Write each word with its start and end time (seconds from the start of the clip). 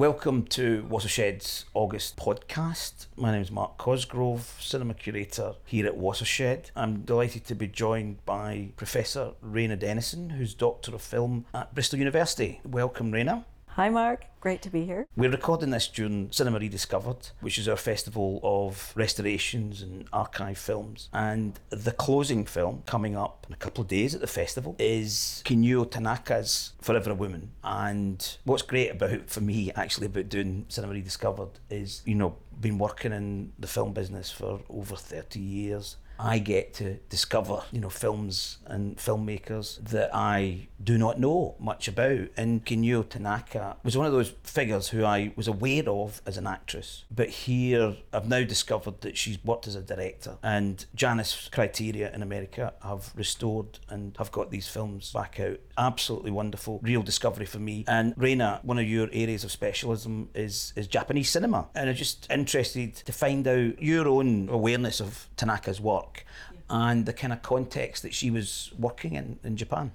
Welcome 0.00 0.44
to 0.44 0.86
Watershed's 0.88 1.66
August 1.74 2.16
podcast. 2.16 3.06
My 3.18 3.32
name 3.32 3.42
is 3.42 3.50
Mark 3.50 3.76
Cosgrove, 3.76 4.56
cinema 4.58 4.94
curator 4.94 5.56
here 5.66 5.84
at 5.84 5.94
Watershed. 5.94 6.70
I'm 6.74 7.02
delighted 7.02 7.44
to 7.44 7.54
be 7.54 7.68
joined 7.68 8.24
by 8.24 8.70
Professor 8.78 9.32
Rayna 9.44 9.78
Denison, 9.78 10.30
who's 10.30 10.54
Doctor 10.54 10.94
of 10.94 11.02
Film 11.02 11.44
at 11.52 11.74
Bristol 11.74 11.98
University. 11.98 12.62
Welcome, 12.64 13.12
Raina. 13.12 13.44
Hi, 13.80 13.88
Mark. 13.88 14.26
Great 14.42 14.60
to 14.60 14.68
be 14.68 14.84
here. 14.84 15.06
We're 15.16 15.30
recording 15.30 15.70
this 15.70 15.88
during 15.88 16.30
Cinema 16.32 16.58
Rediscovered, 16.58 17.30
which 17.40 17.56
is 17.56 17.66
our 17.66 17.78
festival 17.78 18.38
of 18.42 18.92
restorations 18.94 19.80
and 19.80 20.06
archive 20.12 20.58
films. 20.58 21.08
And 21.14 21.58
the 21.70 21.92
closing 21.92 22.44
film 22.44 22.82
coming 22.84 23.16
up 23.16 23.46
in 23.48 23.54
a 23.54 23.56
couple 23.56 23.80
of 23.80 23.88
days 23.88 24.14
at 24.14 24.20
the 24.20 24.26
festival 24.26 24.76
is 24.78 25.42
Kinuyo 25.46 25.90
Tanaka's 25.90 26.74
Forever 26.82 27.12
a 27.12 27.14
Woman. 27.14 27.52
And 27.64 28.36
what's 28.44 28.60
great 28.60 28.90
about, 28.90 29.30
for 29.30 29.40
me, 29.40 29.72
actually, 29.74 30.08
about 30.08 30.28
doing 30.28 30.66
Cinema 30.68 30.92
Rediscovered 30.92 31.58
is, 31.70 32.02
you 32.04 32.16
know, 32.16 32.36
been 32.60 32.76
working 32.76 33.14
in 33.14 33.54
the 33.58 33.66
film 33.66 33.94
business 33.94 34.30
for 34.30 34.60
over 34.68 34.94
30 34.94 35.40
years 35.40 35.96
I 36.22 36.38
get 36.38 36.74
to 36.74 36.94
discover, 37.08 37.62
you 37.72 37.80
know, 37.80 37.88
films 37.88 38.58
and 38.66 38.96
filmmakers 38.96 39.82
that 39.88 40.10
I 40.14 40.68
do 40.82 40.98
not 40.98 41.18
know 41.18 41.56
much 41.58 41.88
about. 41.88 42.28
And 42.36 42.64
Kinuyo 42.64 43.08
Tanaka 43.08 43.76
was 43.82 43.96
one 43.96 44.06
of 44.06 44.12
those 44.12 44.34
figures 44.44 44.88
who 44.88 45.04
I 45.04 45.32
was 45.36 45.48
aware 45.48 45.88
of 45.88 46.20
as 46.26 46.36
an 46.36 46.46
actress. 46.46 47.04
But 47.10 47.30
here 47.30 47.96
I've 48.12 48.28
now 48.28 48.44
discovered 48.44 49.00
that 49.00 49.16
she's 49.16 49.42
worked 49.44 49.66
as 49.66 49.74
a 49.74 49.82
director. 49.82 50.36
And 50.42 50.84
Janus 50.94 51.48
Criterion 51.50 52.14
in 52.14 52.22
America 52.22 52.74
have 52.82 53.12
restored 53.16 53.78
and 53.88 54.14
have 54.18 54.30
got 54.30 54.50
these 54.50 54.68
films 54.68 55.12
back 55.12 55.40
out. 55.40 55.58
Absolutely 55.78 56.30
wonderful, 56.30 56.80
real 56.82 57.02
discovery 57.02 57.46
for 57.46 57.58
me. 57.58 57.84
And 57.88 58.14
Rayna, 58.16 58.62
one 58.62 58.78
of 58.78 58.86
your 58.86 59.08
areas 59.12 59.44
of 59.44 59.50
specialism 59.50 60.28
is, 60.34 60.74
is 60.76 60.86
Japanese 60.86 61.30
cinema. 61.30 61.68
And 61.74 61.88
I'm 61.88 61.96
just 61.96 62.30
interested 62.30 62.94
to 62.96 63.12
find 63.12 63.48
out 63.48 63.82
your 63.82 64.06
own 64.06 64.48
awareness 64.50 65.00
of 65.00 65.28
Tanaka's 65.36 65.80
work 65.80 66.09
work 66.10 66.24
and 66.68 67.06
the 67.06 67.12
kind 67.12 67.32
of 67.32 67.42
context 67.42 68.02
that 68.02 68.14
she 68.14 68.30
was 68.30 68.72
working 68.78 69.14
in 69.14 69.38
in 69.44 69.56
Japan. 69.56 69.92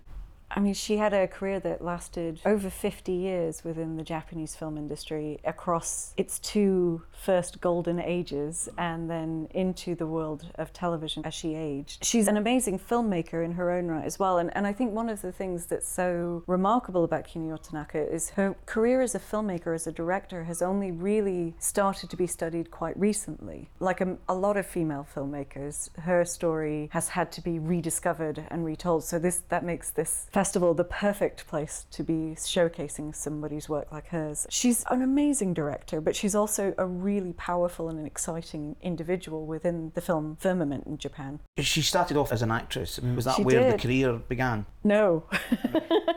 I 0.55 0.61
mean, 0.61 0.73
she 0.73 0.95
had 0.95 1.13
a 1.13 1.27
career 1.27 1.59
that 1.59 1.83
lasted 1.83 2.39
over 2.45 2.69
50 2.69 3.11
years 3.11 3.65
within 3.65 3.97
the 3.97 4.03
Japanese 4.03 4.55
film 4.55 4.77
industry 4.77 5.39
across 5.43 6.13
its 6.15 6.39
two 6.39 7.01
first 7.11 7.59
golden 7.59 7.99
ages 7.99 8.69
and 8.77 9.09
then 9.09 9.49
into 9.53 9.95
the 9.95 10.07
world 10.07 10.45
of 10.55 10.71
television 10.71 11.25
as 11.25 11.33
she 11.33 11.55
aged. 11.55 12.05
She's 12.05 12.29
an 12.29 12.37
amazing 12.37 12.79
filmmaker 12.79 13.43
in 13.43 13.51
her 13.53 13.69
own 13.69 13.87
right 13.87 14.05
as 14.05 14.17
well. 14.17 14.37
And, 14.37 14.55
and 14.55 14.65
I 14.65 14.71
think 14.71 14.93
one 14.93 15.09
of 15.09 15.21
the 15.21 15.33
things 15.33 15.65
that's 15.65 15.89
so 15.89 16.43
remarkable 16.47 17.03
about 17.03 17.27
Kinuyo 17.27 17.61
Tanaka 17.61 18.09
is 18.09 18.29
her 18.31 18.55
career 18.65 19.01
as 19.01 19.13
a 19.13 19.19
filmmaker, 19.19 19.75
as 19.75 19.87
a 19.87 19.91
director, 19.91 20.45
has 20.45 20.61
only 20.61 20.89
really 20.89 21.53
started 21.59 22.09
to 22.09 22.15
be 22.15 22.27
studied 22.27 22.71
quite 22.71 22.97
recently. 22.97 23.69
Like 23.81 23.99
a, 23.99 24.17
a 24.29 24.35
lot 24.35 24.55
of 24.55 24.65
female 24.65 25.05
filmmakers, 25.13 25.89
her 25.99 26.23
story 26.23 26.89
has 26.93 27.09
had 27.09 27.33
to 27.33 27.41
be 27.41 27.59
rediscovered 27.59 28.45
and 28.49 28.63
retold. 28.63 29.03
So 29.03 29.19
this 29.19 29.41
that 29.49 29.65
makes 29.65 29.89
this 29.89 30.27
festival 30.45 30.75
the 30.75 30.83
perfect 30.83 31.47
place 31.47 31.87
to 31.89 32.03
be 32.03 32.35
showcasing 32.35 33.15
somebody's 33.15 33.67
work 33.67 33.91
like 33.91 34.09
hers. 34.09 34.45
She's 34.51 34.85
an 34.91 35.01
amazing 35.01 35.55
director, 35.55 35.99
but 35.99 36.15
she's 36.15 36.35
also 36.35 36.71
a 36.77 36.85
really 36.85 37.33
powerful 37.33 37.89
and 37.89 37.97
an 37.97 38.05
exciting 38.05 38.75
individual 38.79 39.47
within 39.47 39.91
the 39.95 40.01
film 40.01 40.37
firmament 40.39 40.85
in 40.85 40.99
Japan. 40.99 41.39
She 41.57 41.81
started 41.81 42.15
off 42.15 42.31
as 42.31 42.43
an 42.43 42.51
actress. 42.51 42.99
Was 42.99 43.25
that 43.25 43.37
she 43.37 43.43
where 43.43 43.71
did. 43.71 43.73
the 43.73 43.81
career 43.81 44.13
began? 44.29 44.67
No. 44.83 45.23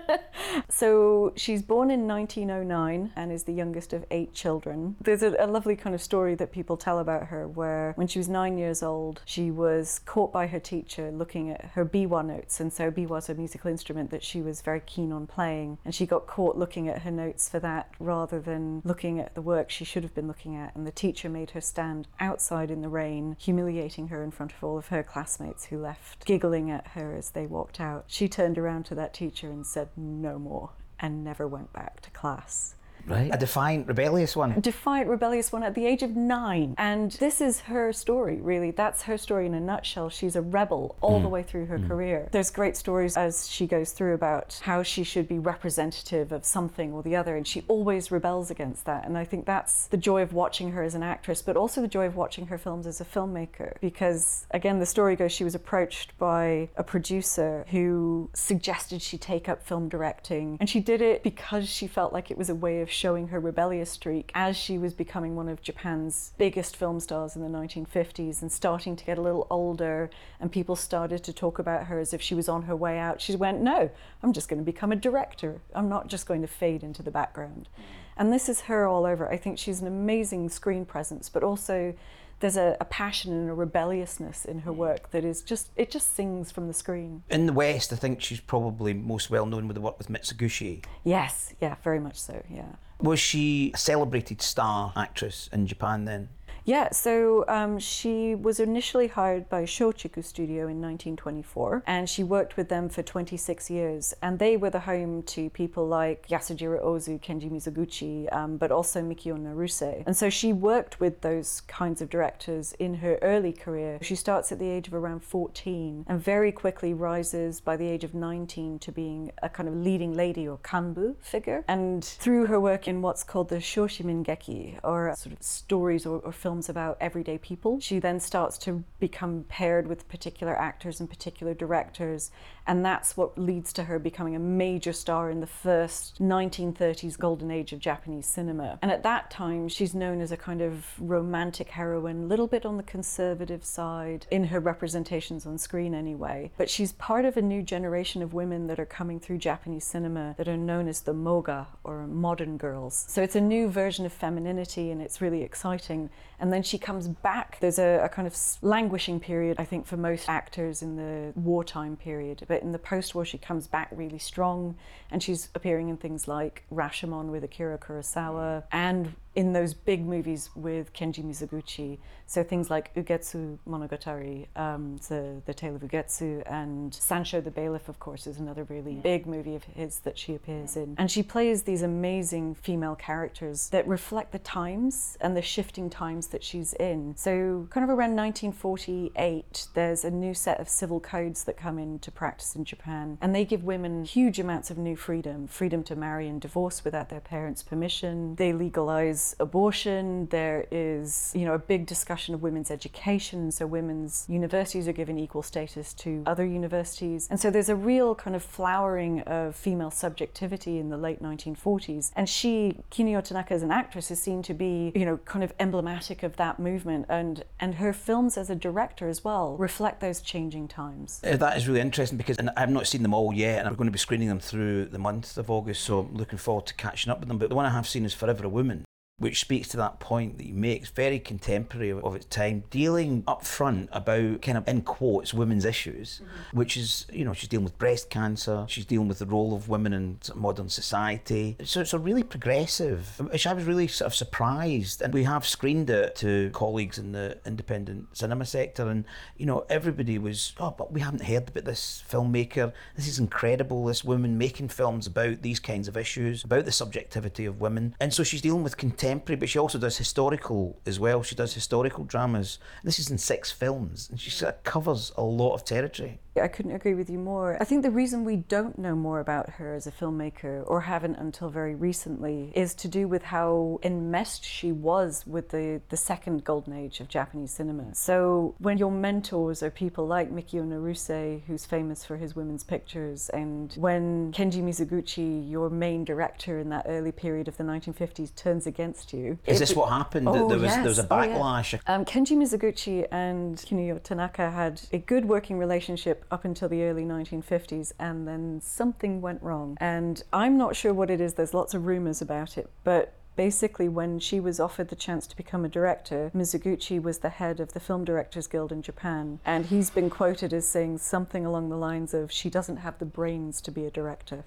so 0.68 1.32
she's 1.36 1.62
born 1.62 1.90
in 1.90 2.06
1909 2.06 3.12
and 3.16 3.32
is 3.32 3.44
the 3.44 3.52
youngest 3.52 3.92
of 3.92 4.04
eight 4.10 4.32
children. 4.34 4.96
There's 5.00 5.22
a, 5.22 5.34
a 5.38 5.46
lovely 5.46 5.76
kind 5.76 5.94
of 5.94 6.02
story 6.02 6.34
that 6.36 6.52
people 6.52 6.76
tell 6.76 6.98
about 6.98 7.26
her 7.26 7.46
where 7.46 7.92
when 7.96 8.06
she 8.06 8.18
was 8.18 8.28
nine 8.28 8.58
years 8.58 8.82
old, 8.82 9.22
she 9.24 9.50
was 9.50 10.00
caught 10.04 10.32
by 10.32 10.46
her 10.46 10.60
teacher 10.60 11.10
looking 11.10 11.50
at 11.50 11.64
her 11.74 11.84
biwa 11.84 12.24
notes. 12.24 12.60
And 12.60 12.72
so 12.72 12.90
biwa 12.90 13.18
is 13.18 13.28
a 13.28 13.34
musical 13.34 13.70
instrument 13.70 13.88
instrument 13.88 14.10
that 14.10 14.22
she 14.22 14.42
was 14.42 14.60
very 14.60 14.80
keen 14.80 15.12
on 15.12 15.26
playing. 15.26 15.78
And 15.84 15.94
she 15.94 16.06
got 16.06 16.26
caught 16.26 16.56
looking 16.56 16.88
at 16.88 17.02
her 17.02 17.10
notes 17.10 17.48
for 17.48 17.58
that 17.60 17.90
rather 17.98 18.40
than 18.40 18.82
looking 18.84 19.18
at 19.18 19.34
the 19.34 19.40
work 19.40 19.70
she 19.70 19.84
should 19.84 20.02
have 20.02 20.14
been 20.14 20.28
looking 20.28 20.56
at. 20.56 20.74
And 20.76 20.86
the 20.86 20.92
teacher 20.92 21.28
made 21.28 21.50
her 21.50 21.60
stand 21.60 22.06
outside 22.20 22.70
in 22.70 22.82
the 22.82 22.88
rain, 22.88 23.36
humiliating 23.38 24.08
her 24.08 24.22
in 24.22 24.30
front 24.30 24.52
of 24.52 24.62
all 24.62 24.76
of 24.76 24.88
her 24.88 25.02
classmates 25.02 25.66
who 25.66 25.78
left, 25.78 26.24
giggling 26.24 26.70
at 26.70 26.88
her 26.88 27.14
as 27.14 27.30
they 27.30 27.46
walked 27.46 27.80
out. 27.80 28.04
She 28.08 28.28
turned 28.28 28.58
around 28.58 28.84
to 28.86 28.94
that 28.96 29.14
teacher 29.14 29.48
and 29.48 29.66
said, 29.66 29.88
No 29.96 30.27
more, 30.36 30.70
and 30.98 31.22
never 31.22 31.46
went 31.46 31.72
back 31.72 32.00
to 32.00 32.10
class. 32.10 32.74
Right. 33.06 33.30
A 33.32 33.38
defiant, 33.38 33.86
rebellious 33.88 34.36
one. 34.36 34.52
A 34.52 34.60
defiant, 34.60 35.08
rebellious 35.08 35.52
one 35.52 35.62
at 35.62 35.74
the 35.74 35.86
age 35.86 36.02
of 36.02 36.16
nine. 36.16 36.74
And 36.78 37.12
this 37.12 37.40
is 37.40 37.60
her 37.60 37.92
story, 37.92 38.36
really. 38.36 38.70
That's 38.70 39.02
her 39.02 39.16
story 39.16 39.46
in 39.46 39.54
a 39.54 39.60
nutshell. 39.60 40.10
She's 40.10 40.36
a 40.36 40.42
rebel 40.42 40.96
all 41.00 41.20
mm. 41.20 41.22
the 41.22 41.28
way 41.28 41.42
through 41.42 41.66
her 41.66 41.78
mm. 41.78 41.88
career. 41.88 42.28
There's 42.32 42.50
great 42.50 42.76
stories 42.76 43.16
as 43.16 43.48
she 43.48 43.66
goes 43.66 43.92
through 43.92 44.14
about 44.14 44.60
how 44.62 44.82
she 44.82 45.04
should 45.04 45.28
be 45.28 45.38
representative 45.38 46.32
of 46.32 46.44
something 46.44 46.92
or 46.92 47.02
the 47.02 47.16
other, 47.16 47.36
and 47.36 47.46
she 47.46 47.64
always 47.68 48.10
rebels 48.10 48.50
against 48.50 48.84
that. 48.86 49.06
And 49.06 49.16
I 49.16 49.24
think 49.24 49.46
that's 49.46 49.86
the 49.86 49.96
joy 49.96 50.22
of 50.22 50.32
watching 50.32 50.72
her 50.72 50.82
as 50.82 50.94
an 50.94 51.02
actress, 51.02 51.42
but 51.42 51.56
also 51.56 51.80
the 51.80 51.88
joy 51.88 52.06
of 52.06 52.16
watching 52.16 52.46
her 52.48 52.58
films 52.58 52.86
as 52.86 53.00
a 53.00 53.04
filmmaker. 53.04 53.80
Because, 53.80 54.46
again, 54.50 54.78
the 54.78 54.86
story 54.86 55.16
goes 55.16 55.32
she 55.32 55.44
was 55.44 55.54
approached 55.54 56.16
by 56.18 56.68
a 56.76 56.84
producer 56.84 57.64
who 57.70 58.30
suggested 58.34 59.02
she 59.02 59.18
take 59.18 59.48
up 59.48 59.62
film 59.62 59.88
directing, 59.88 60.56
and 60.60 60.68
she 60.68 60.80
did 60.80 61.00
it 61.00 61.22
because 61.22 61.68
she 61.68 61.86
felt 61.86 62.12
like 62.12 62.30
it 62.30 62.38
was 62.38 62.50
a 62.50 62.54
way 62.54 62.80
of 62.80 62.87
showing 62.90 63.28
her 63.28 63.40
rebellious 63.40 63.90
streak 63.90 64.30
as 64.34 64.56
she 64.56 64.78
was 64.78 64.94
becoming 64.94 65.36
one 65.36 65.48
of 65.48 65.62
Japan's 65.62 66.32
biggest 66.38 66.76
film 66.76 67.00
stars 67.00 67.36
in 67.36 67.42
the 67.42 67.48
1950s 67.48 68.42
and 68.42 68.50
starting 68.50 68.96
to 68.96 69.04
get 69.04 69.18
a 69.18 69.22
little 69.22 69.46
older, 69.50 70.10
and 70.40 70.50
people 70.50 70.76
started 70.76 71.22
to 71.24 71.32
talk 71.32 71.58
about 71.58 71.86
her 71.86 71.98
as 71.98 72.12
if 72.12 72.20
she 72.22 72.34
was 72.34 72.48
on 72.48 72.62
her 72.62 72.76
way 72.76 72.98
out. 72.98 73.20
She 73.20 73.36
went, 73.36 73.60
No, 73.60 73.90
I'm 74.22 74.32
just 74.32 74.48
going 74.48 74.58
to 74.58 74.64
become 74.64 74.92
a 74.92 74.96
director. 74.96 75.60
I'm 75.74 75.88
not 75.88 76.08
just 76.08 76.26
going 76.26 76.42
to 76.42 76.48
fade 76.48 76.82
into 76.82 77.02
the 77.02 77.10
background. 77.10 77.68
And 78.16 78.32
this 78.32 78.48
is 78.48 78.62
her 78.62 78.86
all 78.86 79.06
over. 79.06 79.30
I 79.30 79.36
think 79.36 79.58
she's 79.58 79.80
an 79.80 79.86
amazing 79.86 80.48
screen 80.48 80.84
presence, 80.84 81.28
but 81.28 81.44
also 81.44 81.94
there's 82.40 82.56
a, 82.56 82.76
a, 82.80 82.84
passion 82.84 83.32
and 83.32 83.50
a 83.50 83.54
rebelliousness 83.54 84.44
in 84.44 84.60
her 84.60 84.72
mm. 84.72 84.76
work 84.76 85.10
that 85.10 85.24
is 85.24 85.42
just 85.42 85.70
it 85.76 85.90
just 85.90 86.14
sings 86.14 86.50
from 86.50 86.68
the 86.68 86.74
screen. 86.74 87.22
In 87.30 87.46
the 87.46 87.52
West, 87.52 87.92
I 87.92 87.96
think 87.96 88.20
she's 88.20 88.40
probably 88.40 88.94
most 88.94 89.30
well 89.30 89.46
known 89.46 89.66
with 89.66 89.74
the 89.74 89.80
work 89.80 89.98
with 89.98 90.08
Mizoguchi. 90.08 90.84
Yes, 91.04 91.54
yeah, 91.60 91.76
very 91.82 92.00
much 92.00 92.20
so. 92.20 92.42
Yeah. 92.50 92.76
Was 93.00 93.20
she 93.20 93.72
a 93.74 93.78
celebrated 93.78 94.42
star 94.42 94.92
actress 94.96 95.48
in 95.52 95.66
Japan 95.66 96.04
then? 96.04 96.28
Yeah, 96.68 96.90
so 96.92 97.46
um, 97.48 97.78
she 97.78 98.34
was 98.34 98.60
initially 98.60 99.06
hired 99.06 99.48
by 99.48 99.62
Shochiku 99.62 100.22
Studio 100.22 100.68
in 100.68 100.82
1924, 100.82 101.84
and 101.86 102.06
she 102.06 102.22
worked 102.22 102.58
with 102.58 102.68
them 102.68 102.90
for 102.90 103.02
26 103.02 103.70
years. 103.70 104.12
And 104.20 104.38
they 104.38 104.58
were 104.58 104.68
the 104.68 104.80
home 104.80 105.22
to 105.22 105.48
people 105.48 105.88
like 105.88 106.28
Yasujiro 106.28 106.84
Ozu, 106.84 107.22
Kenji 107.22 107.50
Mizoguchi, 107.50 108.30
um, 108.36 108.58
but 108.58 108.70
also 108.70 109.00
Mikio 109.00 109.38
Naruse. 109.38 110.02
And 110.04 110.14
so 110.14 110.28
she 110.28 110.52
worked 110.52 111.00
with 111.00 111.22
those 111.22 111.62
kinds 111.62 112.02
of 112.02 112.10
directors 112.10 112.74
in 112.78 112.96
her 112.96 113.18
early 113.22 113.54
career. 113.54 113.98
She 114.02 114.14
starts 114.14 114.52
at 114.52 114.58
the 114.58 114.68
age 114.68 114.88
of 114.88 114.92
around 114.92 115.22
14 115.22 116.04
and 116.06 116.22
very 116.22 116.52
quickly 116.52 116.92
rises 116.92 117.62
by 117.62 117.78
the 117.78 117.86
age 117.86 118.04
of 118.04 118.12
19 118.12 118.78
to 118.80 118.92
being 118.92 119.32
a 119.42 119.48
kind 119.48 119.70
of 119.70 119.74
leading 119.74 120.12
lady 120.14 120.46
or 120.46 120.58
kanbu 120.58 121.16
figure. 121.22 121.64
And 121.66 122.04
through 122.04 122.44
her 122.44 122.60
work 122.60 122.86
in 122.86 123.00
what's 123.00 123.24
called 123.24 123.48
the 123.48 123.56
Shoshimin 123.56 124.22
Geki, 124.22 124.78
or 124.84 125.14
sort 125.16 125.32
of 125.32 125.42
stories 125.42 126.04
or, 126.04 126.18
or 126.18 126.30
film 126.30 126.57
films 126.58 126.68
about 126.68 126.96
everyday 127.00 127.38
people. 127.38 127.78
She 127.80 128.00
then 128.00 128.18
starts 128.18 128.58
to 128.58 128.82
become 128.98 129.44
paired 129.48 129.86
with 129.86 130.08
particular 130.08 130.58
actors 130.58 130.98
and 130.98 131.08
particular 131.08 131.54
directors, 131.54 132.32
and 132.66 132.84
that's 132.84 133.16
what 133.16 133.38
leads 133.38 133.72
to 133.74 133.84
her 133.84 133.98
becoming 133.98 134.34
a 134.34 134.40
major 134.40 134.92
star 134.92 135.30
in 135.30 135.40
the 135.40 135.46
first 135.46 136.20
1930s 136.20 137.16
golden 137.16 137.50
age 137.50 137.72
of 137.72 137.78
Japanese 137.78 138.26
cinema. 138.26 138.78
And 138.82 138.90
at 138.90 139.04
that 139.04 139.30
time, 139.30 139.68
she's 139.68 139.94
known 139.94 140.20
as 140.20 140.32
a 140.32 140.36
kind 140.36 140.60
of 140.60 140.84
romantic 140.98 141.70
heroine, 141.70 142.24
a 142.24 142.26
little 142.26 142.48
bit 142.48 142.66
on 142.66 142.76
the 142.76 142.82
conservative 142.82 143.64
side 143.64 144.26
in 144.30 144.44
her 144.44 144.58
representations 144.58 145.46
on 145.46 145.58
screen, 145.58 145.94
anyway. 145.94 146.50
But 146.58 146.68
she's 146.68 146.92
part 146.92 147.24
of 147.24 147.36
a 147.36 147.42
new 147.42 147.62
generation 147.62 148.20
of 148.20 148.34
women 148.34 148.66
that 148.66 148.80
are 148.80 148.86
coming 148.86 149.20
through 149.20 149.38
Japanese 149.38 149.84
cinema 149.84 150.34
that 150.38 150.48
are 150.48 150.56
known 150.56 150.88
as 150.88 151.02
the 151.02 151.14
moga 151.14 151.68
or 151.84 152.06
modern 152.06 152.56
girls. 152.56 153.06
So 153.08 153.22
it's 153.22 153.36
a 153.36 153.40
new 153.40 153.70
version 153.70 154.04
of 154.04 154.12
femininity, 154.12 154.90
and 154.90 155.00
it's 155.00 155.20
really 155.20 155.42
exciting. 155.42 156.10
And 156.40 156.52
then 156.52 156.62
she 156.62 156.78
comes 156.78 157.08
back. 157.08 157.58
There's 157.60 157.78
a, 157.78 158.00
a, 158.04 158.08
kind 158.08 158.28
of 158.28 158.36
languishing 158.62 159.18
period, 159.18 159.56
I 159.58 159.64
think, 159.64 159.86
for 159.86 159.96
most 159.96 160.28
actors 160.28 160.82
in 160.82 160.96
the 160.96 161.32
wartime 161.34 161.96
period. 161.96 162.44
But 162.46 162.62
in 162.62 162.72
the 162.72 162.78
post 162.78 163.14
war, 163.14 163.24
she 163.24 163.38
comes 163.38 163.66
back 163.66 163.88
really 163.90 164.18
strong 164.18 164.76
and 165.10 165.22
she's 165.22 165.48
appearing 165.54 165.88
in 165.88 165.96
things 165.96 166.28
like 166.28 166.64
Rashomon 166.72 167.30
with 167.30 167.42
Akira 167.42 167.78
Kurosawa 167.78 168.62
mm. 168.62 168.64
and 168.70 169.14
in 169.38 169.52
those 169.52 169.72
big 169.72 170.04
movies 170.04 170.50
with 170.56 170.92
Kenji 170.92 171.24
Mizoguchi. 171.24 171.98
So 172.26 172.42
things 172.42 172.70
like 172.70 172.92
Ugetsu 172.96 173.56
Monogatari, 173.68 174.48
um, 174.56 174.96
the, 175.08 175.40
the 175.46 175.54
Tale 175.54 175.76
of 175.76 175.82
Ugetsu, 175.82 176.42
and 176.50 176.90
Sansho 176.90 177.42
the 177.42 177.52
Bailiff, 177.52 177.88
of 177.88 178.00
course, 178.00 178.26
is 178.26 178.38
another 178.40 178.64
really 178.64 178.96
big 178.96 179.28
movie 179.28 179.54
of 179.54 179.62
his 179.62 180.00
that 180.00 180.18
she 180.18 180.34
appears 180.34 180.76
in. 180.76 180.96
And 180.98 181.08
she 181.08 181.22
plays 181.22 181.62
these 181.62 181.82
amazing 181.82 182.56
female 182.56 182.96
characters 182.96 183.68
that 183.70 183.86
reflect 183.86 184.32
the 184.32 184.40
times 184.40 185.16
and 185.20 185.36
the 185.36 185.42
shifting 185.42 185.88
times 185.88 186.26
that 186.26 186.42
she's 186.42 186.72
in. 186.74 187.14
So, 187.16 187.68
kind 187.70 187.84
of 187.84 187.90
around 187.90 188.16
1948, 188.16 189.68
there's 189.74 190.04
a 190.04 190.10
new 190.10 190.34
set 190.34 190.58
of 190.58 190.68
civil 190.68 190.98
codes 190.98 191.44
that 191.44 191.56
come 191.56 191.78
into 191.78 192.10
practice 192.10 192.56
in 192.56 192.64
Japan, 192.64 193.18
and 193.20 193.32
they 193.32 193.44
give 193.44 193.62
women 193.62 194.04
huge 194.04 194.40
amounts 194.40 194.72
of 194.72 194.78
new 194.78 194.96
freedom 194.96 195.46
freedom 195.46 195.84
to 195.84 195.94
marry 195.94 196.26
and 196.26 196.40
divorce 196.40 196.84
without 196.84 197.08
their 197.08 197.20
parents' 197.20 197.62
permission. 197.62 198.34
They 198.34 198.52
legalize 198.52 199.27
abortion. 199.38 200.26
There 200.30 200.66
is, 200.70 201.32
you 201.34 201.44
know, 201.44 201.54
a 201.54 201.58
big 201.58 201.86
discussion 201.86 202.34
of 202.34 202.42
women's 202.42 202.70
education. 202.70 203.50
So, 203.52 203.66
women's 203.66 204.26
universities 204.28 204.88
are 204.88 204.92
given 204.92 205.18
equal 205.18 205.42
status 205.42 205.92
to 205.94 206.22
other 206.26 206.44
universities. 206.44 207.28
And 207.30 207.38
so, 207.40 207.50
there's 207.50 207.68
a 207.68 207.76
real 207.76 208.14
kind 208.14 208.34
of 208.34 208.42
flowering 208.42 209.20
of 209.22 209.54
female 209.54 209.90
subjectivity 209.90 210.78
in 210.78 210.88
the 210.88 210.96
late 210.96 211.22
1940s. 211.22 212.10
And 212.16 212.28
she, 212.28 212.80
Kinuyo 212.90 213.22
Tanaka, 213.22 213.54
as 213.54 213.62
an 213.62 213.70
actress, 213.70 214.10
is 214.10 214.20
seen 214.20 214.42
to 214.42 214.54
be, 214.54 214.92
you 214.94 215.04
know, 215.04 215.18
kind 215.18 215.44
of 215.44 215.52
emblematic 215.60 216.22
of 216.22 216.36
that 216.36 216.58
movement. 216.58 217.06
And, 217.08 217.44
and 217.60 217.76
her 217.76 217.92
films 217.92 218.36
as 218.36 218.50
a 218.50 218.54
director 218.54 219.08
as 219.08 219.24
well 219.24 219.56
reflect 219.56 220.00
those 220.00 220.20
changing 220.20 220.68
times. 220.68 221.20
Uh, 221.24 221.36
That 221.36 221.56
is 221.56 221.68
really 221.68 221.80
interesting 221.80 222.18
because 222.18 222.38
and 222.38 222.50
I've 222.56 222.70
not 222.70 222.86
seen 222.86 223.02
them 223.02 223.14
all 223.14 223.32
yet, 223.32 223.58
and 223.58 223.68
I'm 223.68 223.74
going 223.74 223.86
to 223.86 223.92
be 223.92 223.98
screening 223.98 224.28
them 224.28 224.40
through 224.40 224.86
the 224.86 224.98
month 224.98 225.36
of 225.36 225.50
August, 225.50 225.82
so 225.82 226.00
I'm 226.00 226.14
looking 226.14 226.38
forward 226.38 226.66
to 226.66 226.74
catching 226.74 227.10
up 227.10 227.20
with 227.20 227.28
them. 227.28 227.38
But 227.38 227.48
the 227.48 227.54
one 227.54 227.66
I 227.66 227.70
have 227.70 227.88
seen 227.88 228.04
is 228.04 228.14
Forever 228.14 228.44
a 228.44 228.48
Woman, 228.48 228.84
which 229.18 229.40
speaks 229.40 229.66
to 229.68 229.76
that 229.76 229.98
point 229.98 230.38
that 230.38 230.46
you 230.46 230.54
make. 230.54 230.82
It's 230.82 230.90
very 230.90 231.18
contemporary 231.18 231.90
of, 231.90 232.14
its 232.14 232.26
time, 232.26 232.64
dealing 232.70 233.24
up 233.26 233.44
front 233.44 233.88
about 233.92 234.42
kind 234.42 234.56
of 234.56 234.66
in 234.68 234.82
quotes 234.82 235.34
women's 235.34 235.64
issues, 235.64 236.20
mm-hmm. 236.22 236.58
which 236.58 236.76
is 236.76 237.06
you 237.12 237.24
know 237.24 237.32
she's 237.32 237.48
dealing 237.48 237.64
with 237.64 237.78
breast 237.78 238.10
cancer, 238.10 238.64
she's 238.68 238.84
dealing 238.84 239.08
with 239.08 239.18
the 239.18 239.26
role 239.26 239.54
of 239.54 239.68
women 239.68 239.92
in 239.92 240.18
modern 240.34 240.68
society. 240.68 241.56
So 241.64 241.80
it's 241.80 241.92
a 241.92 241.98
really 241.98 242.22
progressive, 242.22 243.20
which 243.30 243.46
I 243.46 243.52
was 243.52 243.64
really 243.64 243.88
sort 243.88 244.06
of 244.06 244.14
surprised. 244.14 245.02
And 245.02 245.12
we 245.12 245.24
have 245.24 245.46
screened 245.46 245.90
it 245.90 246.14
to 246.16 246.50
colleagues 246.52 246.98
in 246.98 247.12
the 247.12 247.38
independent 247.44 248.16
cinema 248.16 248.46
sector, 248.46 248.88
and 248.88 249.04
you 249.36 249.46
know 249.46 249.66
everybody 249.68 250.18
was 250.18 250.52
oh, 250.60 250.74
but 250.76 250.92
we 250.92 251.00
haven't 251.00 251.24
heard 251.24 251.48
about 251.48 251.64
this 251.64 252.04
filmmaker. 252.08 252.72
This 252.94 253.08
is 253.08 253.18
incredible. 253.18 253.84
This 253.84 254.04
woman 254.04 254.38
making 254.38 254.68
films 254.68 255.08
about 255.08 255.42
these 255.42 255.58
kinds 255.58 255.88
of 255.88 255.96
issues, 255.96 256.44
about 256.44 256.64
the 256.64 256.72
subjectivity 256.72 257.46
of 257.46 257.60
women, 257.60 257.96
and 257.98 258.14
so 258.14 258.22
she's 258.22 258.42
dealing 258.42 258.62
with 258.62 258.76
contemporary, 259.08 259.38
but 259.38 259.48
she 259.48 259.58
also 259.58 259.78
does 259.78 259.96
historical 259.96 260.78
as 260.86 261.00
well. 261.00 261.22
She 261.22 261.34
does 261.34 261.54
historical 261.54 262.04
dramas. 262.04 262.58
This 262.84 262.98
is 262.98 263.10
in 263.10 263.18
six 263.18 263.50
films, 263.50 264.08
and 264.10 264.20
she 264.20 264.30
sort 264.30 264.54
of 264.54 264.64
covers 264.64 265.12
a 265.16 265.22
lot 265.22 265.54
of 265.54 265.64
territory. 265.64 266.20
I 266.42 266.48
couldn't 266.48 266.72
agree 266.74 266.94
with 266.94 267.10
you 267.10 267.18
more. 267.18 267.56
I 267.60 267.64
think 267.64 267.82
the 267.82 267.90
reason 267.90 268.24
we 268.24 268.36
don't 268.36 268.78
know 268.78 268.94
more 268.94 269.20
about 269.20 269.50
her 269.50 269.74
as 269.74 269.86
a 269.86 269.92
filmmaker, 269.92 270.62
or 270.66 270.82
haven't 270.82 271.16
until 271.16 271.48
very 271.48 271.74
recently, 271.74 272.52
is 272.54 272.74
to 272.76 272.88
do 272.88 273.08
with 273.08 273.22
how 273.22 273.80
enmeshed 273.82 274.44
she 274.44 274.72
was 274.72 275.24
with 275.26 275.50
the, 275.50 275.80
the 275.88 275.96
second 275.96 276.44
golden 276.44 276.72
age 276.72 277.00
of 277.00 277.08
Japanese 277.08 277.50
cinema. 277.50 277.94
So 277.94 278.54
when 278.58 278.78
your 278.78 278.90
mentors 278.90 279.62
are 279.62 279.70
people 279.70 280.06
like 280.06 280.30
Mikio 280.30 280.64
Naruse, 280.66 281.42
who's 281.46 281.66
famous 281.66 282.04
for 282.04 282.16
his 282.16 282.36
women's 282.36 282.64
pictures, 282.64 283.28
and 283.30 283.72
when 283.74 284.32
Kenji 284.32 284.62
Mizoguchi, 284.62 285.48
your 285.50 285.70
main 285.70 286.04
director 286.04 286.58
in 286.58 286.68
that 286.70 286.86
early 286.88 287.12
period 287.12 287.48
of 287.48 287.56
the 287.56 287.64
1950s, 287.64 288.34
turns 288.34 288.66
against 288.66 288.97
you. 289.12 289.38
Is 289.46 289.58
this 289.58 289.74
what 289.74 289.90
happened? 289.90 290.28
Oh, 290.28 290.48
there 290.48 290.58
was 290.58 290.74
there 290.74 290.84
was 290.84 290.98
a 290.98 291.02
yes. 291.02 291.08
Oh, 291.10 291.22
yeah. 291.22 291.28
backlash. 291.28 291.80
Um, 291.86 292.04
Kenji 292.04 292.36
Mizoguchi 292.36 293.06
and 293.10 293.56
Kinuyo 293.56 294.02
Tanaka 294.02 294.50
had 294.50 294.82
a 294.92 294.98
good 294.98 295.24
working 295.24 295.58
relationship 295.58 296.24
up 296.30 296.44
until 296.44 296.68
the 296.68 296.82
early 296.82 297.04
1950s, 297.04 297.92
and 297.98 298.26
then 298.26 298.60
something 298.62 299.20
went 299.20 299.42
wrong. 299.42 299.76
And 299.80 300.22
I'm 300.32 300.56
not 300.56 300.76
sure 300.76 300.92
what 300.92 301.10
it 301.10 301.20
is, 301.20 301.34
there's 301.34 301.54
lots 301.54 301.74
of 301.74 301.86
rumors 301.86 302.20
about 302.22 302.58
it, 302.58 302.70
but 302.84 303.14
basically, 303.36 303.88
when 303.88 304.18
she 304.18 304.40
was 304.40 304.58
offered 304.58 304.88
the 304.88 304.96
chance 304.96 305.26
to 305.28 305.36
become 305.36 305.64
a 305.64 305.68
director, 305.68 306.30
Mizoguchi 306.34 307.00
was 307.00 307.18
the 307.18 307.28
head 307.28 307.60
of 307.60 307.72
the 307.72 307.80
Film 307.80 308.04
Directors 308.04 308.48
Guild 308.48 308.72
in 308.72 308.82
Japan, 308.82 309.38
and 309.44 309.66
he's 309.66 309.90
been 309.90 310.10
quoted 310.10 310.52
as 310.52 310.66
saying 310.66 310.98
something 310.98 311.46
along 311.46 311.68
the 311.68 311.76
lines 311.76 312.12
of, 312.12 312.32
She 312.32 312.50
doesn't 312.50 312.78
have 312.78 312.98
the 312.98 313.04
brains 313.04 313.60
to 313.60 313.70
be 313.70 313.84
a 313.84 313.90
director. 313.90 314.44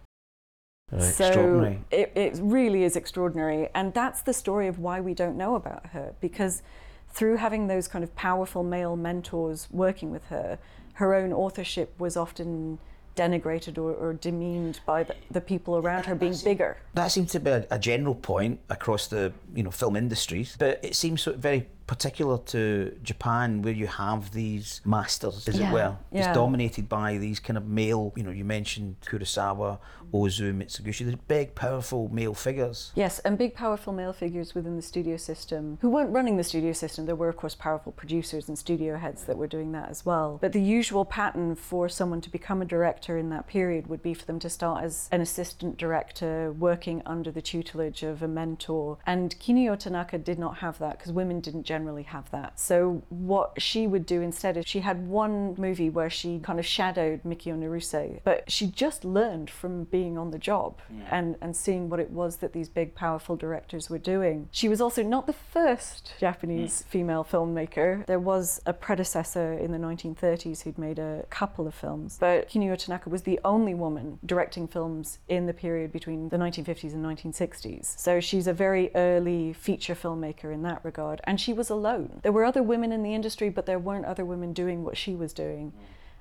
Uh, 0.94 1.00
so 1.00 1.26
Extraordinary. 1.28 1.80
it, 1.92 2.12
it 2.16 2.40
really 2.42 2.84
is 2.84 2.96
extraordinary. 2.96 3.70
And 3.74 3.94
that's 3.94 4.22
the 4.22 4.34
story 4.34 4.68
of 4.68 4.80
why 4.80 5.00
we 5.02 5.14
don't 5.14 5.38
know 5.38 5.56
about 5.56 5.88
her. 5.88 6.14
Because 6.20 6.62
through 7.10 7.38
having 7.38 7.68
those 7.68 7.88
kind 7.88 8.04
of 8.04 8.16
powerful 8.16 8.64
male 8.64 8.96
mentors 8.96 9.68
working 9.72 10.12
with 10.12 10.26
her, 10.26 10.60
her 10.94 11.14
own 11.14 11.32
authorship 11.34 11.98
was 12.00 12.18
often 12.18 12.80
denigrated 13.16 13.78
or, 13.78 13.94
or 13.94 14.14
demeaned 14.14 14.80
by 14.86 15.04
the, 15.04 15.16
the 15.30 15.42
people 15.42 15.78
around 15.78 16.06
her 16.06 16.16
being 16.16 16.36
bigger. 16.44 16.78
That 16.94 17.12
seems 17.12 17.32
to 17.32 17.40
be 17.40 17.52
a, 17.52 17.68
a 17.70 17.80
general 17.80 18.16
point 18.16 18.60
across 18.70 19.08
the 19.08 19.34
you 19.54 19.64
know 19.64 19.72
film 19.72 19.96
industries, 19.96 20.56
but 20.58 20.80
it 20.84 20.96
seems 20.96 21.22
sort 21.22 21.36
of 21.36 21.42
very 21.42 21.68
particular 21.96 22.38
to 22.38 22.98
Japan, 23.04 23.62
where 23.64 23.74
you 23.74 23.86
have 23.86 24.32
these 24.32 24.80
masters, 24.86 25.46
as 25.50 25.60
Yeah, 25.60 25.70
it 25.70 25.74
were. 25.74 25.98
yeah. 26.10 26.20
It's 26.30 26.34
dominated 26.34 26.88
by 26.88 27.18
these 27.18 27.42
kind 27.42 27.58
of 27.58 27.68
male. 27.68 28.14
You 28.16 28.24
know, 28.24 28.32
you 28.32 28.46
mentioned 28.46 28.96
Kurosawa, 29.06 29.78
Ozu, 30.14 30.54
Mizoguchi. 30.58 31.06
They're 31.06 31.18
big, 31.28 31.54
powerful 31.54 32.08
male 32.08 32.34
figures. 32.34 32.94
Yes, 32.96 33.20
and 33.26 33.38
big, 33.38 33.56
powerful 33.56 33.92
male 33.92 34.14
figures 34.14 34.56
within 34.56 34.78
the 34.78 34.82
studio 34.82 35.18
system 35.18 35.80
who 35.82 35.90
weren't 35.90 36.12
running 36.12 36.38
the 36.38 36.46
studio 36.46 36.72
system. 36.72 37.08
There 37.08 37.16
were, 37.24 37.28
of 37.28 37.36
course, 37.36 37.56
powerful 37.56 37.92
producers 37.92 38.48
and 38.48 38.58
studio 38.58 38.96
heads 38.98 39.26
that 39.26 39.38
were 39.38 39.48
doing 39.48 39.74
that 39.74 39.90
as 39.90 40.06
well. 40.06 40.38
But 40.40 40.54
the 40.54 40.62
usual 40.62 41.04
pattern 41.04 41.56
for 41.56 41.90
someone 41.90 42.22
to 42.22 42.30
become 42.30 42.62
a 42.62 42.66
director 42.66 43.18
in 43.18 43.28
that 43.32 43.48
period 43.48 43.88
would 43.88 44.02
be 44.02 44.14
for 44.14 44.26
them 44.26 44.40
to 44.40 44.50
start 44.50 44.82
as 44.86 45.10
an 45.12 45.20
assistant 45.20 45.76
director, 45.76 46.54
working 46.54 47.02
under 47.06 47.32
the 47.32 47.42
tutelage 47.42 48.02
of 48.04 48.24
a 48.24 48.30
mentor. 48.30 48.98
And 49.06 49.38
Kinuyo 49.42 49.78
Tanaka 49.78 50.18
did 50.18 50.40
not 50.40 50.60
have 50.60 50.80
that 50.80 50.98
because 50.98 51.12
women 51.12 51.42
didn't 51.42 51.64
generally 51.64 51.81
have 52.04 52.30
that. 52.32 52.60
So, 52.60 53.04
what 53.10 53.62
she 53.62 53.88
would 53.88 54.06
do 54.06 54.22
instead 54.22 54.58
is 54.58 54.66
she 54.68 54.80
had 54.80 55.08
one 55.08 55.56
movie 55.58 55.90
where 55.90 56.10
she 56.10 56.40
kind 56.40 56.60
of 56.60 56.66
shadowed 56.66 57.24
Mikio 57.24 57.58
Naruse, 57.58 58.20
but 58.24 58.50
she 58.52 58.68
just 58.68 59.06
learned 59.06 59.50
from 59.50 59.86
being 59.86 60.18
on 60.18 60.32
the 60.32 60.40
job 60.40 60.80
and, 61.10 61.36
and 61.42 61.56
seeing 61.56 61.90
what 61.90 62.00
it 62.00 62.12
was 62.12 62.38
that 62.38 62.54
these 62.54 62.70
big, 62.70 62.96
powerful 62.96 63.36
directors 63.36 63.90
were 63.90 63.98
doing. 63.98 64.48
She 64.52 64.70
was 64.70 64.82
also 64.82 65.04
not 65.04 65.28
the 65.28 65.34
first 65.34 66.14
Japanese 66.20 66.82
hmm. 66.82 66.90
female 66.90 67.24
filmmaker. 67.30 68.06
There 68.06 68.20
was 68.20 68.62
a 68.66 68.74
predecessor 68.74 69.54
in 69.54 69.72
the 69.72 69.78
1930s 69.78 70.62
who'd 70.64 70.78
made 70.78 71.00
a 71.00 71.26
couple 71.30 71.68
of 71.68 71.74
films, 71.74 72.18
but 72.20 72.50
Kinuyo 72.50 72.78
Tanaka 72.78 73.10
was 73.10 73.24
the 73.24 73.40
only 73.44 73.74
woman 73.74 74.20
directing 74.26 74.68
films 74.68 75.20
in 75.28 75.46
the 75.46 75.54
period 75.54 75.92
between 75.92 76.30
the 76.30 76.38
1950s 76.38 76.94
and 76.94 77.06
1960s. 77.06 77.98
So 78.00 78.20
she's 78.20 78.48
a 78.48 78.54
very 78.54 78.92
early 78.96 79.54
feature 79.54 79.96
filmmaker 79.96 80.54
in 80.54 80.62
that 80.64 80.84
regard, 80.84 81.22
and 81.24 81.40
she 81.40 81.54
was 81.54 81.71
alone. 81.72 82.20
There 82.22 82.32
were 82.32 82.46
other 82.46 82.62
women 82.62 82.92
in 82.92 83.02
the 83.02 83.16
industry, 83.16 83.50
but 83.50 83.66
there 83.66 83.80
weren't 83.80 84.06
other 84.06 84.24
women 84.24 84.54
doing 84.54 84.84
what 84.84 84.98
she 84.98 85.16
was 85.16 85.34
doing. 85.34 85.74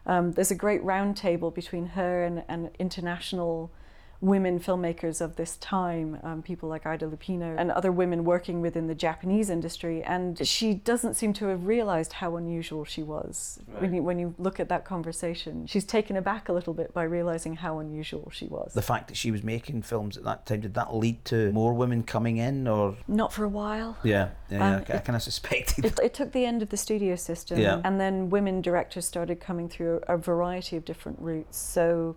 Um, 0.07 0.33
there's 0.33 0.51
a 0.51 0.55
great 0.55 0.83
roundtable 0.83 1.55
between 1.55 1.89
her 1.89 2.25
and, 2.25 2.43
and 2.49 2.71
international 2.79 3.71
women 4.21 4.61
filmmakers 4.61 5.21
of 5.23 5.37
this 5.37 5.57
time, 5.57 6.19
um, 6.23 6.43
people 6.43 6.69
like 6.69 6.85
Ida 6.85 7.07
Lupino 7.07 7.55
and 7.59 7.71
other 7.71 7.91
women 7.91 8.25
working 8.25 8.61
within 8.61 8.87
the 8.87 8.95
Japanese 8.95 9.49
industry. 9.49 10.03
And 10.03 10.47
she 10.47 10.75
doesn't 10.75 11.15
seem 11.15 11.33
to 11.35 11.47
have 11.47 11.67
realized 11.67 12.13
how 12.15 12.37
unusual 12.37 12.85
she 12.85 13.03
was. 13.03 13.59
When, 13.79 13.95
you, 13.95 14.03
when 14.03 14.19
you 14.19 14.35
look 14.39 14.61
at 14.61 14.69
that 14.69 14.85
conversation, 14.85 15.67
she's 15.67 15.87
taken 15.87 16.17
aback 16.17 16.51
a 16.51 16.53
little 16.53 16.75
bit 16.75 16.93
by 16.93 17.05
realizing 17.05 17.57
how 17.57 17.79
unusual 17.79 18.31
she 18.31 18.47
was. 18.47 18.75
The 18.75 18.83
fact 18.83 19.09
that 19.09 19.17
she 19.17 19.31
was 19.31 19.43
making 19.43 19.83
films 19.83 20.19
at 20.19 20.25
that 20.25 20.45
time 20.45 20.61
did 20.61 20.75
that 20.75 20.95
lead 20.95 21.25
to 21.27 21.51
more 21.53 21.73
women 21.73 22.03
coming 22.03 22.37
in, 22.37 22.69
or 22.69 22.97
Not 23.09 23.33
for 23.33 23.45
a 23.45 23.49
while. 23.49 23.97
yeah, 24.03 24.31
yeah, 24.51 24.77
Um, 24.77 24.85
I, 24.89 24.99
kind 24.99 25.17
of 25.17 25.23
suspected. 25.23 25.85
It, 25.87 25.99
it 26.03 26.15
took 26.15 26.33
the 26.33 26.45
end 26.45 26.61
of 26.63 26.69
the 26.69 26.77
studio 26.77 27.17
system, 27.17 27.59
Yeah. 27.59 27.81
and 27.85 27.99
then 27.99 28.29
women 28.29 28.61
directors 28.61 29.07
started 29.07 29.41
coming 29.41 29.69
through 29.69 30.03
a 30.07 30.19
variety 30.19 30.77
of 30.77 30.85
different 30.85 31.19
routes. 31.21 31.57
So 31.59 32.17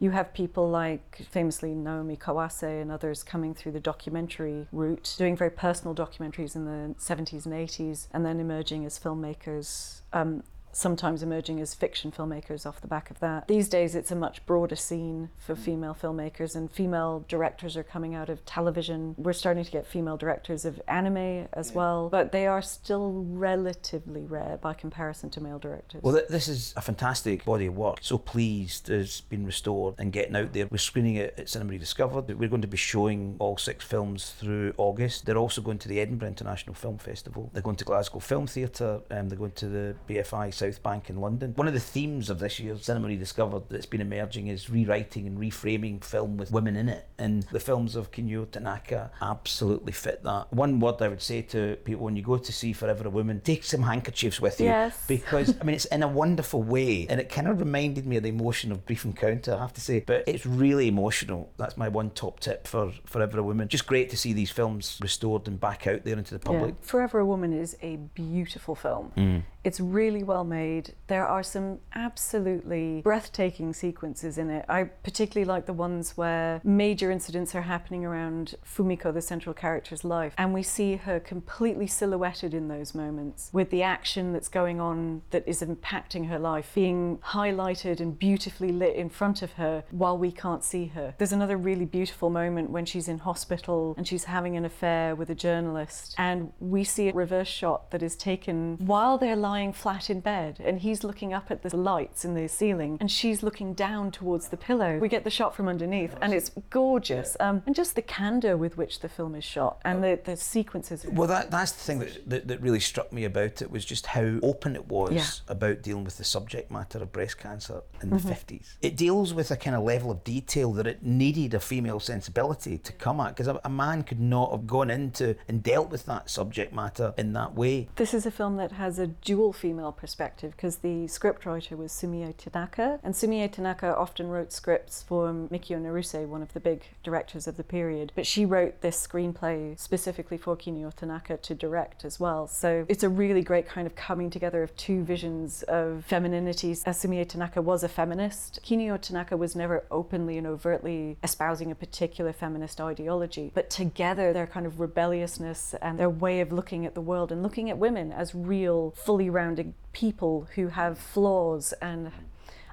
you 0.00 0.10
have 0.10 0.32
people 0.32 0.68
like 0.68 1.26
famously 1.30 1.74
Naomi 1.74 2.16
Kawase 2.16 2.80
and 2.80 2.90
others 2.92 3.22
coming 3.22 3.54
through 3.54 3.72
the 3.72 3.80
documentary 3.80 4.66
route, 4.70 5.14
doing 5.18 5.36
very 5.36 5.50
personal 5.50 5.94
documentaries 5.94 6.54
in 6.54 6.64
the 6.64 6.94
70s 6.98 7.44
and 7.44 7.54
80s, 7.54 8.06
and 8.12 8.24
then 8.24 8.38
emerging 8.38 8.84
as 8.84 8.98
filmmakers. 8.98 10.02
Um, 10.12 10.44
sometimes 10.72 11.22
emerging 11.22 11.60
as 11.60 11.74
fiction 11.74 12.12
filmmakers 12.12 12.66
off 12.66 12.80
the 12.80 12.88
back 12.88 13.10
of 13.10 13.20
that. 13.20 13.48
These 13.48 13.68
days, 13.68 13.94
it's 13.94 14.10
a 14.10 14.16
much 14.16 14.44
broader 14.46 14.76
scene 14.76 15.30
for 15.38 15.54
mm. 15.54 15.58
female 15.58 15.96
filmmakers, 16.00 16.54
and 16.54 16.70
female 16.70 17.24
directors 17.28 17.76
are 17.76 17.82
coming 17.82 18.14
out 18.14 18.28
of 18.28 18.44
television. 18.44 19.14
We're 19.18 19.32
starting 19.32 19.64
to 19.64 19.70
get 19.70 19.86
female 19.86 20.16
directors 20.16 20.64
of 20.64 20.80
anime 20.88 21.48
as 21.52 21.72
well, 21.72 22.08
but 22.08 22.32
they 22.32 22.46
are 22.46 22.62
still 22.62 23.24
relatively 23.28 24.24
rare 24.24 24.58
by 24.60 24.74
comparison 24.74 25.30
to 25.30 25.40
male 25.40 25.58
directors. 25.58 26.02
Well, 26.02 26.14
th- 26.14 26.28
this 26.28 26.48
is 26.48 26.74
a 26.76 26.80
fantastic 26.80 27.44
body 27.44 27.66
of 27.66 27.76
work. 27.76 27.98
So 28.00 28.18
pleased 28.18 28.90
it's 28.90 29.20
been 29.20 29.44
restored 29.46 29.94
and 29.98 30.12
getting 30.12 30.36
out 30.36 30.52
there. 30.52 30.66
We're 30.70 30.78
screening 30.78 31.16
it 31.16 31.34
at 31.38 31.48
Cinema 31.48 31.72
Rediscovered. 31.72 32.28
We're 32.38 32.48
going 32.48 32.62
to 32.62 32.68
be 32.68 32.76
showing 32.76 33.36
all 33.38 33.56
six 33.56 33.84
films 33.84 34.30
through 34.38 34.74
August. 34.76 35.26
They're 35.26 35.36
also 35.36 35.60
going 35.60 35.78
to 35.78 35.88
the 35.88 36.00
Edinburgh 36.00 36.28
International 36.28 36.74
Film 36.74 36.98
Festival. 36.98 37.50
They're 37.52 37.62
going 37.62 37.76
to 37.76 37.84
Glasgow 37.84 38.18
Film 38.18 38.46
Theatre 38.46 39.00
and 39.10 39.30
they're 39.30 39.38
going 39.38 39.52
to 39.52 39.66
the 39.66 39.96
BFI 40.08 40.52
South 40.58 40.82
Bank 40.82 41.08
in 41.08 41.20
London. 41.20 41.52
One 41.56 41.68
of 41.68 41.74
the 41.74 41.80
themes 41.80 42.30
of 42.30 42.38
this 42.38 42.58
year's 42.58 42.84
Cinema 42.84 43.08
Rediscovered 43.08 43.68
that's 43.68 43.86
been 43.86 44.00
emerging 44.00 44.48
is 44.48 44.68
rewriting 44.68 45.26
and 45.26 45.38
reframing 45.38 46.02
film 46.04 46.36
with 46.36 46.50
women 46.50 46.76
in 46.76 46.88
it. 46.88 47.06
And 47.18 47.44
the 47.44 47.60
films 47.60 47.96
of 47.96 48.10
Kinuyo 48.10 48.50
Tanaka 48.50 49.10
absolutely 49.20 49.92
fit 49.92 50.22
that. 50.24 50.52
One 50.52 50.80
word 50.80 51.00
I 51.00 51.08
would 51.08 51.22
say 51.22 51.42
to 51.42 51.76
people 51.84 52.04
when 52.04 52.16
you 52.16 52.22
go 52.22 52.36
to 52.36 52.52
see 52.52 52.72
Forever 52.72 53.06
a 53.06 53.10
Woman, 53.10 53.40
take 53.40 53.64
some 53.64 53.82
handkerchiefs 53.82 54.40
with 54.40 54.60
you. 54.60 54.66
Yes. 54.66 55.04
Because, 55.06 55.54
I 55.60 55.64
mean, 55.64 55.76
it's 55.76 55.84
in 55.86 56.02
a 56.02 56.08
wonderful 56.08 56.62
way. 56.62 57.06
And 57.08 57.20
it 57.20 57.28
kind 57.28 57.48
of 57.48 57.60
reminded 57.60 58.06
me 58.06 58.16
of 58.16 58.22
the 58.22 58.28
emotion 58.28 58.72
of 58.72 58.84
Brief 58.84 59.04
Encounter, 59.04 59.54
I 59.54 59.58
have 59.58 59.72
to 59.74 59.80
say. 59.80 60.00
But 60.00 60.24
it's 60.26 60.44
really 60.46 60.88
emotional. 60.88 61.50
That's 61.56 61.76
my 61.76 61.88
one 61.88 62.10
top 62.10 62.40
tip 62.40 62.66
for 62.66 62.92
Forever 63.04 63.38
a 63.38 63.42
Woman. 63.42 63.68
Just 63.68 63.86
great 63.86 64.10
to 64.10 64.16
see 64.16 64.32
these 64.32 64.50
films 64.50 64.98
restored 65.00 65.46
and 65.46 65.60
back 65.60 65.86
out 65.86 66.04
there 66.04 66.18
into 66.18 66.34
the 66.34 66.40
public. 66.40 66.74
Yeah. 66.80 66.86
Forever 66.86 67.20
a 67.20 67.26
Woman 67.26 67.52
is 67.52 67.76
a 67.82 67.96
beautiful 67.96 68.74
film. 68.74 69.12
Mm. 69.16 69.42
It's 69.68 69.80
really 69.80 70.22
well 70.22 70.44
made. 70.44 70.94
There 71.08 71.26
are 71.26 71.42
some 71.42 71.80
absolutely 71.94 73.02
breathtaking 73.02 73.74
sequences 73.74 74.38
in 74.38 74.48
it. 74.48 74.64
I 74.66 74.84
particularly 74.84 75.44
like 75.44 75.66
the 75.66 75.74
ones 75.74 76.16
where 76.16 76.62
major 76.64 77.10
incidents 77.10 77.54
are 77.54 77.60
happening 77.60 78.02
around 78.02 78.54
Fumiko, 78.64 79.12
the 79.12 79.20
central 79.20 79.52
character's 79.52 80.04
life, 80.04 80.32
and 80.38 80.54
we 80.54 80.62
see 80.62 80.96
her 80.96 81.20
completely 81.20 81.86
silhouetted 81.86 82.54
in 82.54 82.68
those 82.68 82.94
moments 82.94 83.50
with 83.52 83.68
the 83.68 83.82
action 83.82 84.32
that's 84.32 84.48
going 84.48 84.80
on 84.80 85.20
that 85.32 85.46
is 85.46 85.60
impacting 85.60 86.30
her 86.30 86.38
life 86.38 86.70
being 86.74 87.18
highlighted 87.18 88.00
and 88.00 88.18
beautifully 88.18 88.72
lit 88.72 88.96
in 88.96 89.10
front 89.10 89.42
of 89.42 89.52
her 89.52 89.84
while 89.90 90.16
we 90.16 90.32
can't 90.32 90.64
see 90.64 90.86
her. 90.86 91.14
There's 91.18 91.34
another 91.34 91.58
really 91.58 91.84
beautiful 91.84 92.30
moment 92.30 92.70
when 92.70 92.86
she's 92.86 93.06
in 93.06 93.18
hospital 93.18 93.94
and 93.98 94.08
she's 94.08 94.24
having 94.24 94.56
an 94.56 94.64
affair 94.64 95.14
with 95.14 95.28
a 95.28 95.34
journalist, 95.34 96.14
and 96.16 96.54
we 96.58 96.84
see 96.84 97.10
a 97.10 97.12
reverse 97.12 97.48
shot 97.48 97.90
that 97.90 98.02
is 98.02 98.16
taken 98.16 98.78
while 98.78 99.18
they're 99.18 99.36
lying 99.36 99.57
flat 99.72 100.08
in 100.10 100.20
bed 100.20 100.60
and 100.64 100.80
he's 100.80 101.02
looking 101.04 101.32
up 101.32 101.50
at 101.50 101.62
the 101.62 101.76
lights 101.76 102.24
in 102.24 102.34
the 102.34 102.48
ceiling 102.48 102.96
and 103.00 103.10
she's 103.10 103.42
looking 103.42 103.74
down 103.74 104.10
towards 104.10 104.48
the 104.48 104.56
pillow. 104.56 104.98
We 104.98 105.08
get 105.08 105.24
the 105.24 105.30
shot 105.30 105.54
from 105.54 105.68
underneath 105.68 106.14
and 106.22 106.32
it's 106.32 106.50
gorgeous. 106.70 107.36
Um, 107.40 107.62
and 107.66 107.74
just 107.74 107.94
the 107.96 108.02
candor 108.02 108.56
with 108.56 108.76
which 108.76 109.00
the 109.00 109.08
film 109.08 109.34
is 109.34 109.44
shot 109.44 109.78
and 109.84 110.02
the, 110.02 110.18
the 110.24 110.36
sequences. 110.36 111.04
Well, 111.10 111.28
that, 111.28 111.50
that's 111.50 111.72
the 111.72 111.80
thing 111.80 111.98
that, 112.00 112.30
that, 112.30 112.48
that 112.48 112.60
really 112.62 112.80
struck 112.80 113.12
me 113.12 113.24
about 113.24 113.60
it 113.62 113.70
was 113.70 113.84
just 113.84 114.06
how 114.06 114.38
open 114.42 114.74
it 114.76 114.86
was 114.88 115.12
Yeah. 115.12 115.26
about 115.52 115.82
dealing 115.82 116.04
with 116.04 116.16
the 116.18 116.24
subject 116.24 116.70
matter 116.70 116.98
of 116.98 117.12
breast 117.12 117.38
cancer 117.38 117.82
in 118.02 118.10
Mm-hmm. 118.10 118.28
the 118.28 118.34
50s. 118.34 118.74
It 118.80 118.96
deals 118.96 119.34
with 119.34 119.50
a 119.50 119.56
kind 119.56 119.76
of 119.76 119.82
level 119.82 120.10
of 120.10 120.24
detail 120.24 120.72
that 120.74 120.86
it 120.86 121.02
needed 121.02 121.54
a 121.54 121.60
female 121.60 122.00
sensibility 122.00 122.78
to 122.78 122.92
come 122.92 123.20
at 123.20 123.28
because 123.36 123.48
a, 123.48 123.60
a 123.64 123.68
man 123.70 124.02
could 124.02 124.20
not 124.20 124.50
have 124.52 124.66
gone 124.66 124.90
into 124.90 125.36
and 125.48 125.62
dealt 125.62 125.90
with 125.90 126.06
that 126.06 126.30
subject 126.30 126.72
matter 126.72 127.12
in 127.18 127.32
that 127.34 127.54
way. 127.54 127.88
This 127.96 128.14
is 128.14 128.26
a 128.26 128.30
film 128.30 128.56
that 128.56 128.72
has 128.72 128.98
a 128.98 129.06
dual 129.08 129.37
female 129.52 129.92
perspective 129.92 130.52
because 130.56 130.78
the 130.78 131.06
scriptwriter 131.06 131.76
was 131.76 131.92
Sumie 131.92 132.36
Tanaka, 132.36 132.98
and 133.02 133.14
Sumie 133.14 133.50
Tanaka 133.50 133.96
often 133.96 134.28
wrote 134.28 134.52
scripts 134.52 135.02
for 135.02 135.32
Mikio 135.32 135.80
Naruse, 135.80 136.26
one 136.26 136.42
of 136.42 136.52
the 136.52 136.60
big 136.60 136.82
directors 137.02 137.46
of 137.46 137.56
the 137.56 137.64
period. 137.64 138.12
But 138.14 138.26
she 138.26 138.44
wrote 138.44 138.80
this 138.80 139.06
screenplay 139.06 139.78
specifically 139.78 140.36
for 140.36 140.56
Kinuyo 140.56 140.92
Tanaka 140.94 141.36
to 141.38 141.54
direct 141.54 142.04
as 142.04 142.18
well. 142.18 142.46
So 142.46 142.84
it's 142.88 143.02
a 143.02 143.08
really 143.08 143.42
great 143.42 143.66
kind 143.68 143.86
of 143.86 143.94
coming 143.94 144.30
together 144.30 144.62
of 144.62 144.76
two 144.76 145.04
visions 145.04 145.62
of 145.64 146.04
femininity. 146.06 146.72
As 146.84 147.02
Sumie 147.02 147.26
Tanaka 147.28 147.62
was 147.62 147.84
a 147.84 147.88
feminist, 147.88 148.60
Kinuyo 148.64 149.00
Tanaka 149.00 149.36
was 149.36 149.54
never 149.54 149.84
openly 149.90 150.36
and 150.38 150.46
overtly 150.46 151.16
espousing 151.22 151.70
a 151.70 151.74
particular 151.74 152.32
feminist 152.32 152.80
ideology, 152.80 153.52
but 153.54 153.70
together 153.70 154.32
their 154.32 154.46
kind 154.46 154.66
of 154.66 154.80
rebelliousness 154.80 155.74
and 155.80 155.98
their 155.98 156.10
way 156.10 156.40
of 156.40 156.52
looking 156.52 156.84
at 156.86 156.94
the 156.94 157.00
world 157.00 157.30
and 157.32 157.42
looking 157.42 157.70
at 157.70 157.78
women 157.78 158.12
as 158.12 158.34
real, 158.34 158.92
fully 158.96 159.27
rounded 159.30 159.74
people 159.92 160.48
who 160.54 160.68
have 160.68 160.98
flaws 160.98 161.72
and 161.80 162.12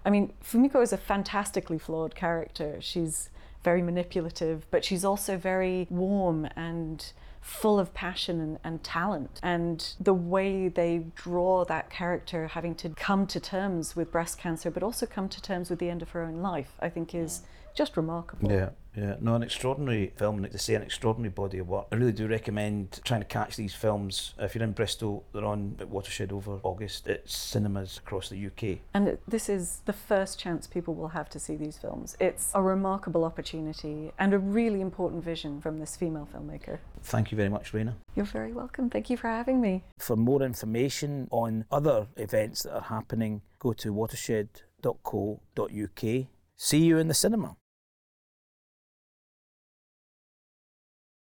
I 0.05 0.11
mean, 0.11 0.33
Fumiko 0.43 0.83
is 0.83 0.93
a 0.93 0.97
fantastically 0.97 1.79
flawed 1.79 2.13
character. 2.13 2.77
She's 2.79 3.29
very 3.63 3.81
manipulative, 3.81 4.67
but 4.69 4.85
she's 4.85 5.03
also 5.03 5.35
very 5.35 5.87
warm 5.89 6.47
and 6.55 7.11
full 7.41 7.79
of 7.79 7.93
passion 7.93 8.39
and, 8.39 8.59
and 8.63 8.83
talent. 8.83 9.39
And 9.41 9.93
the 9.99 10.13
way 10.13 10.67
they 10.67 11.05
draw 11.15 11.65
that 11.65 11.89
character 11.89 12.47
having 12.47 12.75
to 12.75 12.89
come 12.89 13.25
to 13.27 13.39
terms 13.39 13.95
with 13.95 14.11
breast 14.11 14.37
cancer, 14.37 14.69
but 14.69 14.83
also 14.83 15.07
come 15.07 15.27
to 15.29 15.41
terms 15.41 15.71
with 15.71 15.79
the 15.79 15.89
end 15.89 16.03
of 16.03 16.11
her 16.11 16.21
own 16.21 16.41
life, 16.41 16.73
I 16.79 16.89
think 16.89 17.15
is 17.15 17.41
just 17.75 17.97
remarkable. 17.97 18.51
Yeah, 18.51 18.69
yeah. 18.95 19.15
No, 19.19 19.35
an 19.35 19.43
extraordinary 19.43 20.13
film, 20.15 20.41
like 20.41 20.51
to 20.51 20.57
say, 20.57 20.75
an 20.75 20.81
extraordinary 20.81 21.31
body 21.31 21.59
of 21.59 21.67
work. 21.67 21.87
I 21.91 21.95
really 21.95 22.11
do 22.11 22.27
recommend 22.27 22.99
trying 23.03 23.21
to 23.21 23.25
catch 23.25 23.55
these 23.55 23.73
films. 23.73 24.33
If 24.39 24.55
you're 24.55 24.63
in 24.63 24.71
Bristol, 24.71 25.25
they're 25.33 25.45
on 25.45 25.75
at 25.79 25.89
Watershed 25.89 26.31
over 26.31 26.59
August. 26.63 27.07
at 27.07 27.29
cinemas 27.29 27.97
across 27.97 28.29
the 28.29 28.47
UK. 28.47 28.79
And 28.93 29.17
this 29.27 29.49
is 29.49 29.81
the 29.85 29.93
first 29.93 30.39
chance 30.39 30.67
people 30.67 30.93
will 30.93 31.09
have 31.09 31.29
to 31.29 31.39
see 31.39 31.55
these 31.55 31.77
films. 31.77 32.15
It's 32.19 32.51
a 32.53 32.61
remarkable 32.61 33.23
opportunity 33.23 34.11
and 34.17 34.33
a 34.33 34.39
really 34.39 34.81
important 34.81 35.23
vision 35.23 35.61
from 35.61 35.79
this 35.79 35.95
female 35.95 36.27
filmmaker. 36.33 36.79
Thank 37.03 37.31
you 37.31 37.35
very 37.35 37.49
much, 37.49 37.73
Rayna. 37.73 37.93
You're 38.15 38.25
very 38.25 38.53
welcome. 38.53 38.89
Thank 38.89 39.09
you 39.09 39.17
for 39.17 39.27
having 39.27 39.61
me. 39.61 39.83
For 39.99 40.15
more 40.15 40.41
information 40.41 41.27
on 41.31 41.65
other 41.71 42.07
events 42.17 42.63
that 42.63 42.73
are 42.73 42.81
happening, 42.81 43.41
go 43.59 43.73
to 43.73 43.93
watershed.co.uk. 43.93 46.25
See 46.57 46.79
you 46.79 46.97
in 46.97 47.07
the 47.07 47.13
cinema. 47.13 47.57